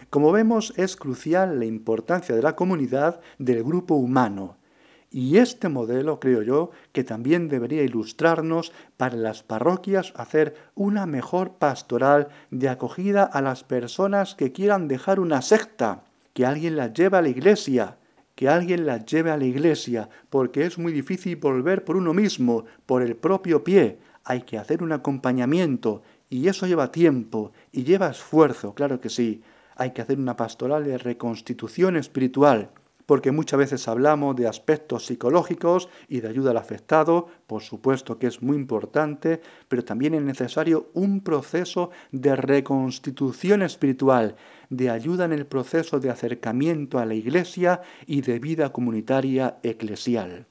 [0.10, 4.58] Como vemos, es crucial la importancia de la comunidad del grupo humano,
[5.14, 11.52] y este modelo, creo yo, que también debería ilustrarnos para las parroquias hacer una mejor
[11.52, 16.04] pastoral de acogida a las personas que quieran dejar una secta,
[16.34, 17.98] que alguien las lleve a la iglesia,
[18.34, 22.66] que alguien las lleve a la iglesia, porque es muy difícil volver por uno mismo,
[22.88, 24.00] por el propio pie.
[24.24, 29.44] Hay que hacer un acompañamiento, y eso lleva tiempo, y lleva esfuerzo, claro que sí.
[29.76, 32.72] Hay que hacer una pastoral de reconstitución espiritual
[33.06, 38.28] porque muchas veces hablamos de aspectos psicológicos y de ayuda al afectado, por supuesto que
[38.28, 44.36] es muy importante, pero también es necesario un proceso de reconstitución espiritual,
[44.70, 50.48] de ayuda en el proceso de acercamiento a la Iglesia y de vida comunitaria eclesial.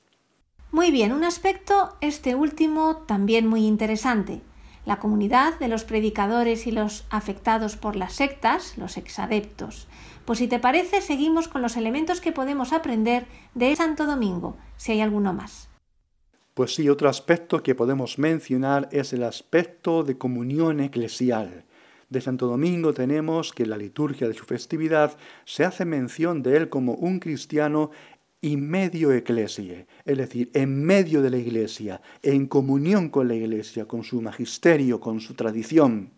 [0.71, 4.41] Muy bien, un aspecto, este último, también muy interesante.
[4.87, 9.87] La comunidad de los predicadores y los afectados por las sectas, los exadeptos.
[10.25, 14.93] Pues si te parece, seguimos con los elementos que podemos aprender de Santo Domingo, si
[14.93, 15.69] hay alguno más.
[16.55, 21.65] Pues sí, otro aspecto que podemos mencionar es el aspecto de comunión eclesial.
[22.11, 25.17] De Santo Domingo tenemos que en la liturgia de su festividad
[25.47, 27.91] se hace mención de él como un cristiano
[28.43, 33.87] y medio eclesia, es decir, en medio de la iglesia, en comunión con la iglesia,
[33.87, 36.11] con su magisterio, con su tradición.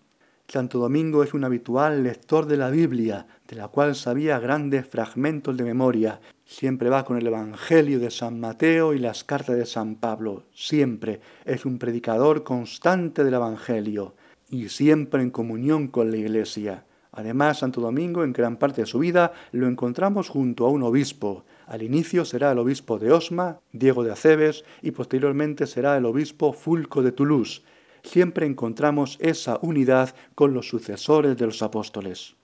[0.46, 5.56] Santo Domingo es un habitual lector de la Biblia, de la cual sabía grandes fragmentos
[5.56, 6.20] de memoria.
[6.44, 10.44] Siempre va con el Evangelio de San Mateo y las cartas de San Pablo.
[10.54, 14.14] Siempre es un predicador constante del Evangelio
[14.50, 16.84] y siempre en comunión con la Iglesia.
[17.10, 21.44] Además, Santo Domingo en gran parte de su vida lo encontramos junto a un obispo.
[21.66, 26.52] Al inicio será el obispo de Osma, Diego de Acebes, y posteriormente será el obispo
[26.52, 27.62] Fulco de Toulouse
[28.04, 32.36] siempre encontramos esa unidad con los sucesores de los apóstoles.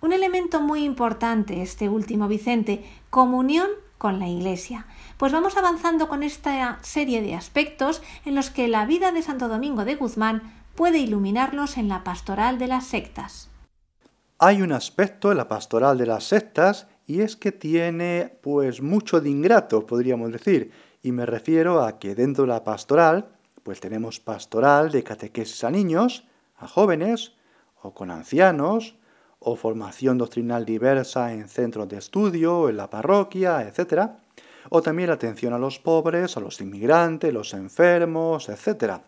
[0.00, 3.68] Un elemento muy importante, este último Vicente, comunión
[3.98, 4.86] con la Iglesia.
[5.16, 9.48] Pues vamos avanzando con esta serie de aspectos en los que la vida de Santo
[9.48, 13.50] Domingo de Guzmán puede iluminarnos en la pastoral de las sectas.
[14.38, 19.20] Hay un aspecto en la pastoral de las sectas y es que tiene pues mucho
[19.20, 20.70] de ingrato, podríamos decir,
[21.02, 23.30] y me refiero a que dentro de la pastoral
[23.62, 26.24] pues tenemos pastoral de catequesis a niños,
[26.56, 27.32] a jóvenes,
[27.82, 28.96] o con ancianos,
[29.38, 34.10] o formación doctrinal diversa en centros de estudio, en la parroquia, etc.
[34.70, 39.00] O también atención a los pobres, a los inmigrantes, los enfermos, etc.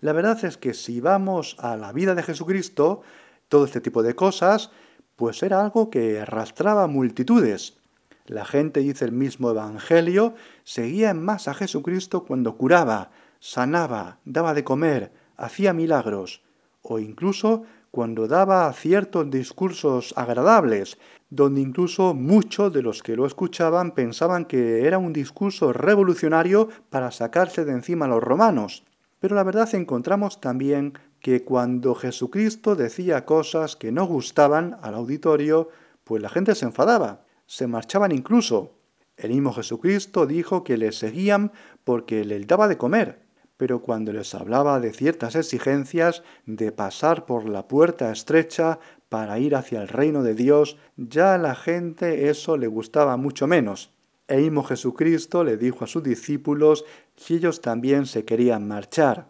[0.00, 3.02] La verdad es que si vamos a la vida de Jesucristo,
[3.48, 4.70] todo este tipo de cosas,
[5.14, 7.78] pues era algo que arrastraba multitudes.
[8.26, 13.10] La gente, dice el mismo Evangelio, seguía en masa a Jesucristo cuando curaba,
[13.42, 16.42] sanaba, daba de comer, hacía milagros,
[16.80, 20.96] o incluso cuando daba ciertos discursos agradables,
[21.28, 27.10] donde incluso muchos de los que lo escuchaban pensaban que era un discurso revolucionario para
[27.10, 28.84] sacarse de encima a los romanos.
[29.18, 35.68] Pero la verdad encontramos también que cuando Jesucristo decía cosas que no gustaban al auditorio,
[36.04, 38.70] pues la gente se enfadaba, se marchaban incluso.
[39.16, 41.50] El mismo Jesucristo dijo que le seguían
[41.82, 43.21] porque le daba de comer,
[43.62, 49.54] pero cuando les hablaba de ciertas exigencias de pasar por la puerta estrecha para ir
[49.54, 53.92] hacia el reino de Dios, ya a la gente eso le gustaba mucho menos.
[54.26, 56.84] El mismo Jesucristo le dijo a sus discípulos
[57.14, 59.28] si ellos también se querían marchar.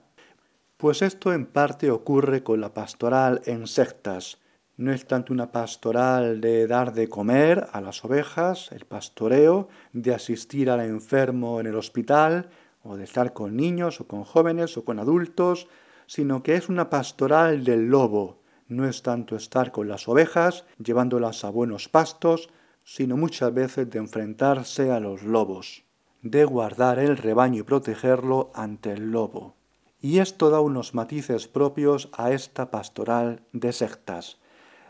[0.79, 4.39] Pues esto en parte ocurre con la pastoral en sectas.
[4.79, 10.15] No es tanto una pastoral de dar de comer a las ovejas, el pastoreo, de
[10.15, 12.49] asistir al enfermo en el hospital,
[12.83, 15.69] o de estar con niños o con jóvenes o con adultos,
[16.07, 18.43] sino que es una pastoral del lobo.
[18.69, 22.49] No es tanto estar con las ovejas, llevándolas a buenos pastos,
[22.85, 25.85] sino muchas veces de enfrentarse a los lobos,
[26.23, 29.55] de guardar el rebaño y protegerlo ante el lobo.
[30.01, 34.39] Y esto da unos matices propios a esta pastoral de sectas,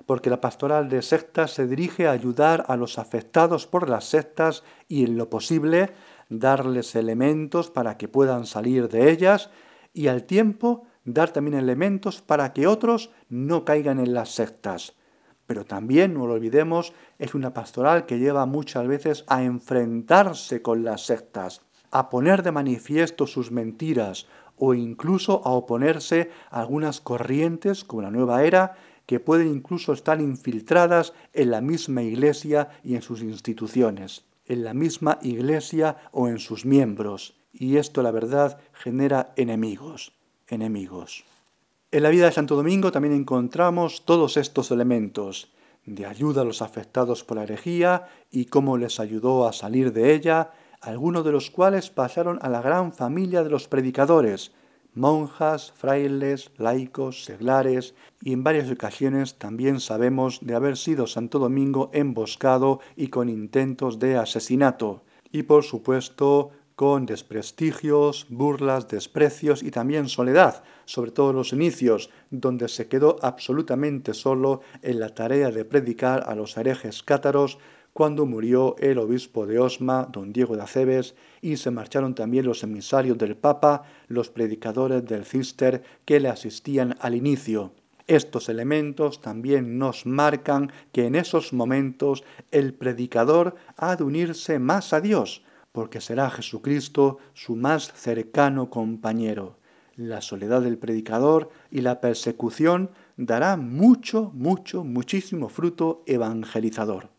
[0.06, 4.64] porque la pastoral de sectas se dirige a ayudar a los afectados por las sectas
[4.88, 5.90] y en lo posible
[6.38, 9.50] darles elementos para que puedan salir de ellas
[9.92, 14.94] y al tiempo dar también elementos para que otros no caigan en las sectas.
[15.46, 20.84] Pero también, no lo olvidemos, es una pastoral que lleva muchas veces a enfrentarse con
[20.84, 24.26] las sectas, a poner de manifiesto sus mentiras
[24.56, 28.76] o incluso a oponerse a algunas corrientes como la nueva era
[29.06, 34.74] que pueden incluso estar infiltradas en la misma iglesia y en sus instituciones en la
[34.74, 40.12] misma iglesia o en sus miembros, y esto la verdad genera enemigos,
[40.48, 41.24] enemigos.
[41.90, 45.52] En la vida de Santo Domingo también encontramos todos estos elementos
[45.84, 50.14] de ayuda a los afectados por la herejía y cómo les ayudó a salir de
[50.14, 54.52] ella, algunos de los cuales pasaron a la gran familia de los predicadores,
[54.94, 61.90] monjas, frailes, laicos, seglares, y en varias ocasiones también sabemos de haber sido Santo Domingo
[61.92, 70.08] emboscado y con intentos de asesinato, y por supuesto con desprestigios, burlas, desprecios y también
[70.08, 76.24] soledad, sobre todo los inicios, donde se quedó absolutamente solo en la tarea de predicar
[76.26, 77.58] a los herejes cátaros
[77.92, 82.62] cuando murió el obispo de Osma, don Diego de Acebes, y se marcharon también los
[82.62, 87.72] emisarios del Papa, los predicadores del Cister que le asistían al inicio.
[88.06, 94.92] Estos elementos también nos marcan que en esos momentos el predicador ha de unirse más
[94.92, 99.58] a Dios, porque será Jesucristo su más cercano compañero.
[99.96, 107.11] La soledad del predicador y la persecución dará mucho, mucho, muchísimo fruto evangelizador.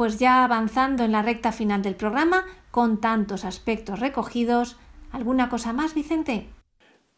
[0.00, 4.78] Pues ya avanzando en la recta final del programa, con tantos aspectos recogidos,
[5.12, 6.46] ¿alguna cosa más, Vicente?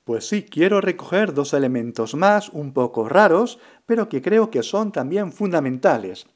[0.03, 4.91] Pues sí, quiero recoger dos elementos más, un poco raros, pero que creo que son
[4.91, 6.27] también fundamentales.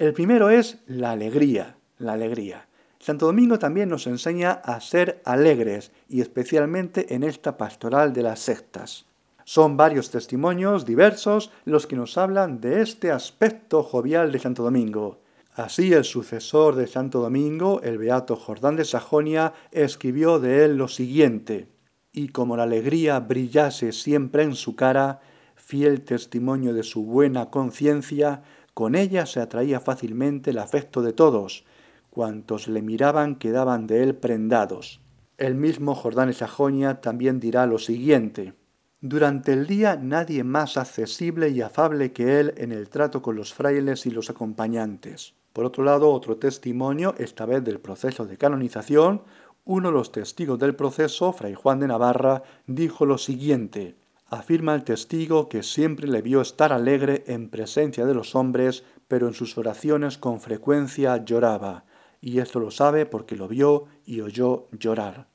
[0.00, 2.66] El primero es la alegría, la alegría.
[2.98, 8.40] Santo Domingo también nos enseña a ser alegres, y especialmente en esta pastoral de las
[8.40, 9.06] sectas.
[9.44, 15.20] Son varios testimonios diversos los que nos hablan de este aspecto jovial de Santo Domingo.
[15.58, 20.86] Así el sucesor de Santo Domingo, el beato Jordán de Sajonia, escribió de él lo
[20.86, 21.66] siguiente,
[22.12, 25.18] y como la alegría brillase siempre en su cara,
[25.56, 31.64] fiel testimonio de su buena conciencia, con ella se atraía fácilmente el afecto de todos,
[32.10, 35.00] cuantos le miraban quedaban de él prendados.
[35.38, 38.54] El mismo Jordán de Sajonia también dirá lo siguiente,
[39.00, 43.52] durante el día nadie más accesible y afable que él en el trato con los
[43.52, 45.34] frailes y los acompañantes.
[45.58, 49.22] Por otro lado, otro testimonio, esta vez del proceso de canonización,
[49.64, 53.96] uno de los testigos del proceso, Fray Juan de Navarra, dijo lo siguiente.
[54.28, 59.26] Afirma el testigo que siempre le vio estar alegre en presencia de los hombres, pero
[59.26, 61.86] en sus oraciones con frecuencia lloraba,
[62.20, 65.26] y esto lo sabe porque lo vio y oyó llorar.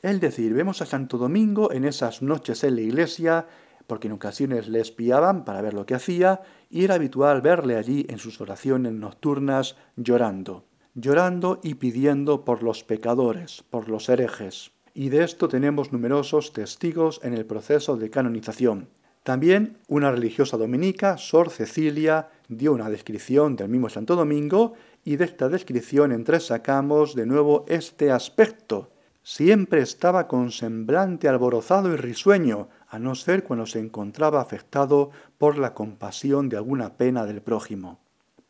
[0.00, 3.48] Es decir, vemos a Santo Domingo en esas noches en la iglesia
[3.86, 6.40] porque en ocasiones le espiaban para ver lo que hacía
[6.72, 10.64] y era habitual verle allí en sus oraciones nocturnas llorando,
[10.94, 14.72] llorando y pidiendo por los pecadores, por los herejes.
[14.94, 18.88] Y de esto tenemos numerosos testigos en el proceso de canonización.
[19.22, 24.72] También una religiosa dominica, Sor Cecilia, dio una descripción del mismo Santo Domingo
[25.04, 28.90] y de esta descripción entresacamos de nuevo este aspecto.
[29.22, 35.56] Siempre estaba con semblante alborozado y risueño, a no ser cuando se encontraba afectado por
[35.56, 38.00] la compasión de alguna pena del prójimo.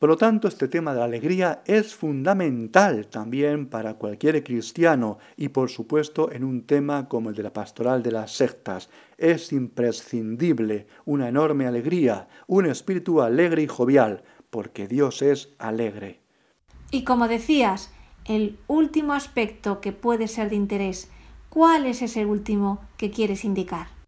[0.00, 5.50] Por lo tanto, este tema de la alegría es fundamental también para cualquier cristiano y
[5.50, 8.90] por supuesto en un tema como el de la pastoral de las sectas.
[9.16, 16.18] Es imprescindible una enorme alegría, un espíritu alegre y jovial, porque Dios es alegre.
[16.90, 17.92] Y como decías,
[18.24, 21.12] el último aspecto que puede ser de interés,
[21.48, 24.01] ¿cuál es ese último que quieres indicar?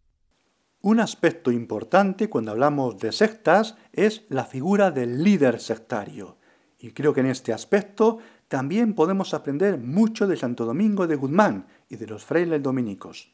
[0.85, 6.37] Un aspecto importante cuando hablamos de sectas es la figura del líder sectario.
[6.79, 8.19] Y creo que en este aspecto
[8.49, 13.33] también podemos aprender mucho de Santo Domingo de Guzmán y de los frailes dominicos.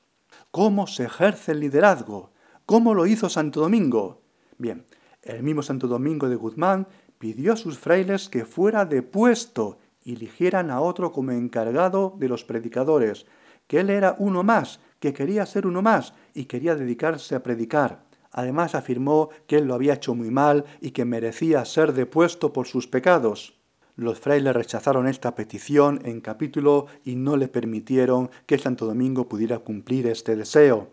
[0.52, 2.30] ¿Cómo se ejerce el liderazgo?
[2.66, 4.22] ¿Cómo lo hizo Santo Domingo?
[4.56, 4.84] Bien,
[5.24, 6.86] el mismo Santo Domingo de Guzmán
[7.18, 12.44] pidió a sus frailes que fuera depuesto y eligieran a otro como encargado de los
[12.44, 13.26] predicadores,
[13.66, 18.04] que él era uno más que quería ser uno más y quería dedicarse a predicar.
[18.30, 22.68] Además afirmó que él lo había hecho muy mal y que merecía ser depuesto por
[22.68, 23.58] sus pecados.
[23.96, 29.58] Los frailes rechazaron esta petición en capítulo y no le permitieron que Santo Domingo pudiera
[29.58, 30.88] cumplir este deseo.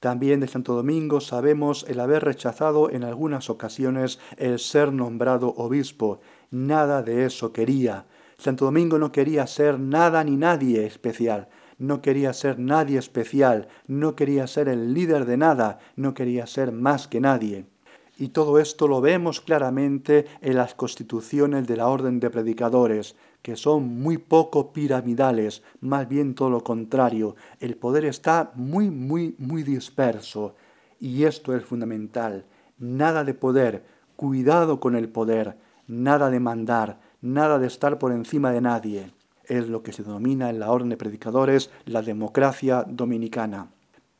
[0.00, 6.20] También de Santo Domingo sabemos el haber rechazado en algunas ocasiones el ser nombrado obispo.
[6.50, 8.06] Nada de eso quería.
[8.36, 11.48] Santo Domingo no quería ser nada ni nadie especial
[11.82, 16.70] no quería ser nadie especial, no quería ser el líder de nada, no quería ser
[16.70, 17.66] más que nadie.
[18.16, 23.56] Y todo esto lo vemos claramente en las constituciones de la Orden de Predicadores, que
[23.56, 27.34] son muy poco piramidales, más bien todo lo contrario.
[27.58, 30.54] El poder está muy, muy, muy disperso.
[31.00, 32.44] Y esto es fundamental.
[32.78, 33.82] Nada de poder,
[34.14, 35.56] cuidado con el poder,
[35.88, 40.50] nada de mandar, nada de estar por encima de nadie es lo que se denomina
[40.50, 43.70] en la orden de predicadores la democracia dominicana.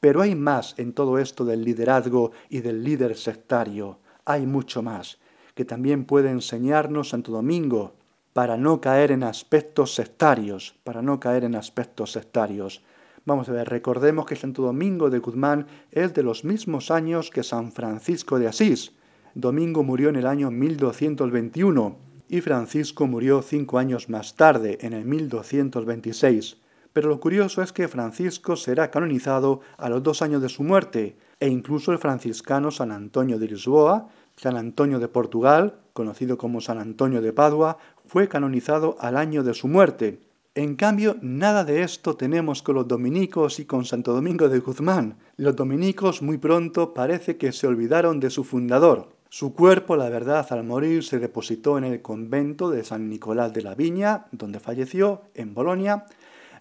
[0.01, 5.19] Pero hay más en todo esto del liderazgo y del líder sectario, hay mucho más,
[5.55, 7.95] que también puede enseñarnos Santo Domingo
[8.33, 12.83] para no caer en aspectos sectarios, para no caer en aspectos sectarios.
[13.25, 17.43] Vamos a ver, recordemos que Santo Domingo de Guzmán es de los mismos años que
[17.43, 18.93] San Francisco de Asís.
[19.35, 25.05] Domingo murió en el año 1221 y Francisco murió cinco años más tarde, en el
[25.05, 26.57] 1226.
[26.95, 31.15] Pero lo curioso es que Francisco será canonizado a los dos años de su muerte,
[31.41, 36.79] e incluso el franciscano San Antonio de Lisboa, San Antonio de Portugal, conocido como San
[36.79, 37.77] Antonio de Padua,
[38.07, 40.21] fue canonizado al año de su muerte.
[40.55, 45.19] En cambio, nada de esto tenemos con los dominicos y con Santo Domingo de Guzmán.
[45.37, 49.11] Los dominicos muy pronto parece que se olvidaron de su fundador.
[49.35, 53.63] Su cuerpo, la verdad, al morir se depositó en el convento de San Nicolás de
[53.63, 56.05] la Viña, donde falleció, en Bolonia.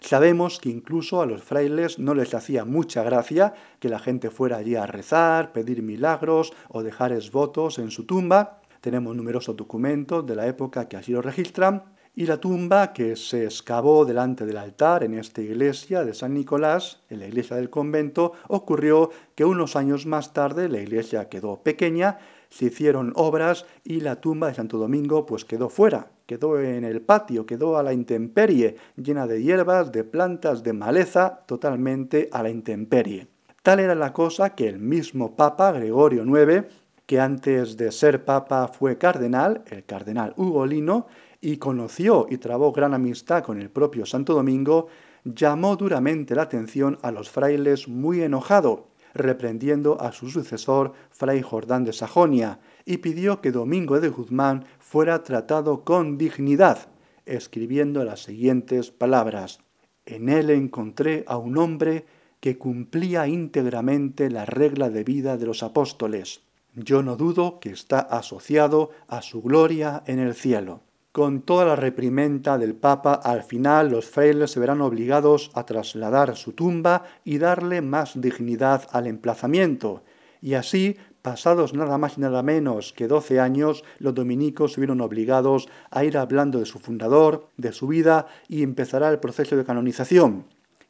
[0.00, 4.56] Sabemos que incluso a los frailes no les hacía mucha gracia que la gente fuera
[4.56, 8.62] allí a rezar, pedir milagros o dejar esvotos en su tumba.
[8.80, 11.82] Tenemos numerosos documentos de la época que así lo registran.
[12.14, 17.02] Y la tumba que se excavó delante del altar en esta iglesia de San Nicolás,
[17.10, 22.18] en la iglesia del convento, ocurrió que unos años más tarde la iglesia quedó pequeña
[22.52, 27.00] se hicieron obras y la tumba de Santo Domingo pues quedó fuera, quedó en el
[27.00, 32.50] patio, quedó a la intemperie, llena de hierbas, de plantas, de maleza, totalmente a la
[32.50, 33.28] intemperie.
[33.62, 36.66] Tal era la cosa que el mismo Papa Gregorio IX,
[37.06, 41.06] que antes de ser Papa fue cardenal, el cardenal Ugolino,
[41.40, 44.88] y conoció y trabó gran amistad con el propio Santo Domingo,
[45.24, 51.84] llamó duramente la atención a los frailes muy enojado, reprendiendo a su sucesor, Fray Jordán
[51.84, 56.88] de Sajonia, y pidió que Domingo de Guzmán fuera tratado con dignidad,
[57.26, 59.60] escribiendo las siguientes palabras.
[60.06, 62.06] En él encontré a un hombre
[62.40, 66.42] que cumplía íntegramente la regla de vida de los apóstoles.
[66.74, 70.80] Yo no dudo que está asociado a su gloria en el cielo.
[71.12, 76.36] Con toda la reprimenda del Papa, al final los frailes se verán obligados a trasladar
[76.36, 80.04] su tumba y darle más dignidad al emplazamiento,
[80.40, 85.02] y así, pasados nada más y nada menos que doce años, los dominicos se vieron
[85.02, 89.66] obligados a ir hablando de su fundador, de su vida, y empezará el proceso de
[89.66, 90.46] canonización.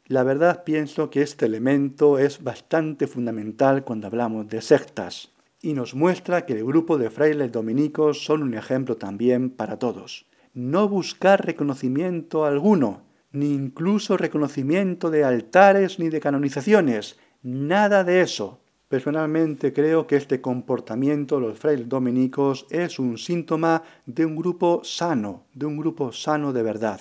[0.07, 5.32] La verdad pienso que este elemento es bastante fundamental cuando hablamos de sectas
[5.63, 10.27] y nos muestra que el grupo de frailes dominicos son un ejemplo también para todos.
[10.55, 18.59] No buscar reconocimiento alguno, ni incluso reconocimiento de altares ni de canonizaciones, nada de eso.
[18.89, 24.83] Personalmente creo que este comportamiento de los frailes dominicos es un síntoma de un grupo
[24.83, 27.01] sano, de un grupo sano de verdad.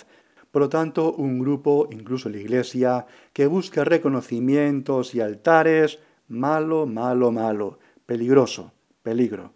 [0.51, 7.31] Por lo tanto, un grupo, incluso la Iglesia, que busca reconocimientos y altares, malo, malo,
[7.31, 7.79] malo
[8.11, 9.53] peligroso, peligro.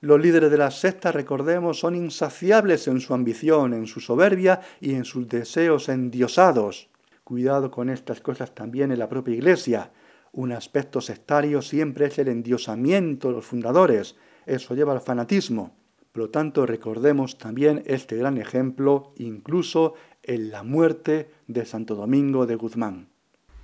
[0.00, 4.94] Los líderes de las sectas, recordemos, son insaciables en su ambición, en su soberbia y
[4.94, 6.88] en sus deseos endiosados.
[7.24, 9.90] Cuidado con estas cosas también en la propia Iglesia.
[10.30, 14.14] Un aspecto sectario siempre es el endiosamiento de los fundadores.
[14.46, 15.74] Eso lleva al fanatismo.
[16.12, 22.46] Por lo tanto, recordemos también este gran ejemplo, incluso en la muerte de Santo Domingo
[22.46, 23.08] de Guzmán.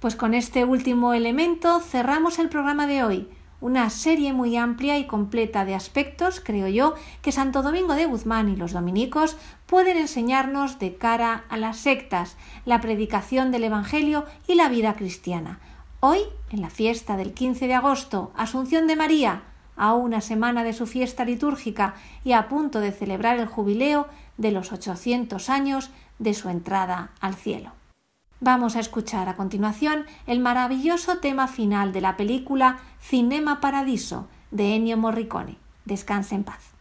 [0.00, 3.28] Pues con este último elemento cerramos el programa de hoy
[3.62, 8.48] una serie muy amplia y completa de aspectos, creo yo, que Santo Domingo de Guzmán
[8.48, 9.36] y los dominicos
[9.66, 12.36] pueden enseñarnos de cara a las sectas,
[12.66, 15.60] la predicación del Evangelio y la vida cristiana.
[16.00, 16.18] Hoy,
[16.50, 19.44] en la fiesta del 15 de agosto, Asunción de María,
[19.76, 21.94] a una semana de su fiesta litúrgica
[22.24, 24.08] y a punto de celebrar el jubileo
[24.38, 27.70] de los 800 años de su entrada al cielo.
[28.44, 34.74] Vamos a escuchar a continuación el maravilloso tema final de la película Cinema Paradiso de
[34.74, 35.58] Ennio Morricone.
[35.84, 36.72] Descanse en paz.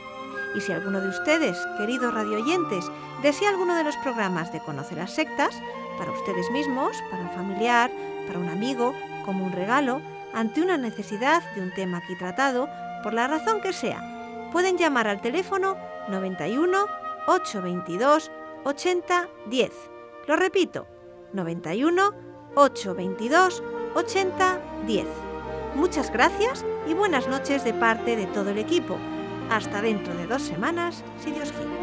[0.56, 2.90] Y si alguno de ustedes, queridos radioyentes,
[3.22, 5.62] desea alguno de los programas de Conoce las Sectas,
[5.98, 7.92] para ustedes mismos, para un familiar,
[8.28, 8.94] para un amigo,
[9.26, 10.00] como un regalo,
[10.34, 12.70] ante una necesidad de un tema aquí tratado,
[13.04, 15.78] por la razón que sea, pueden llamar al teléfono
[16.10, 16.88] 91
[17.28, 18.32] 822
[18.64, 19.94] 80 10
[20.26, 20.88] lo repito,
[21.34, 22.12] 91
[22.56, 23.64] 822
[23.96, 25.06] 80 10.
[25.76, 28.98] Muchas gracias y buenas noches de parte de todo el equipo.
[29.50, 31.83] Hasta dentro de dos semanas, si Dios quiere.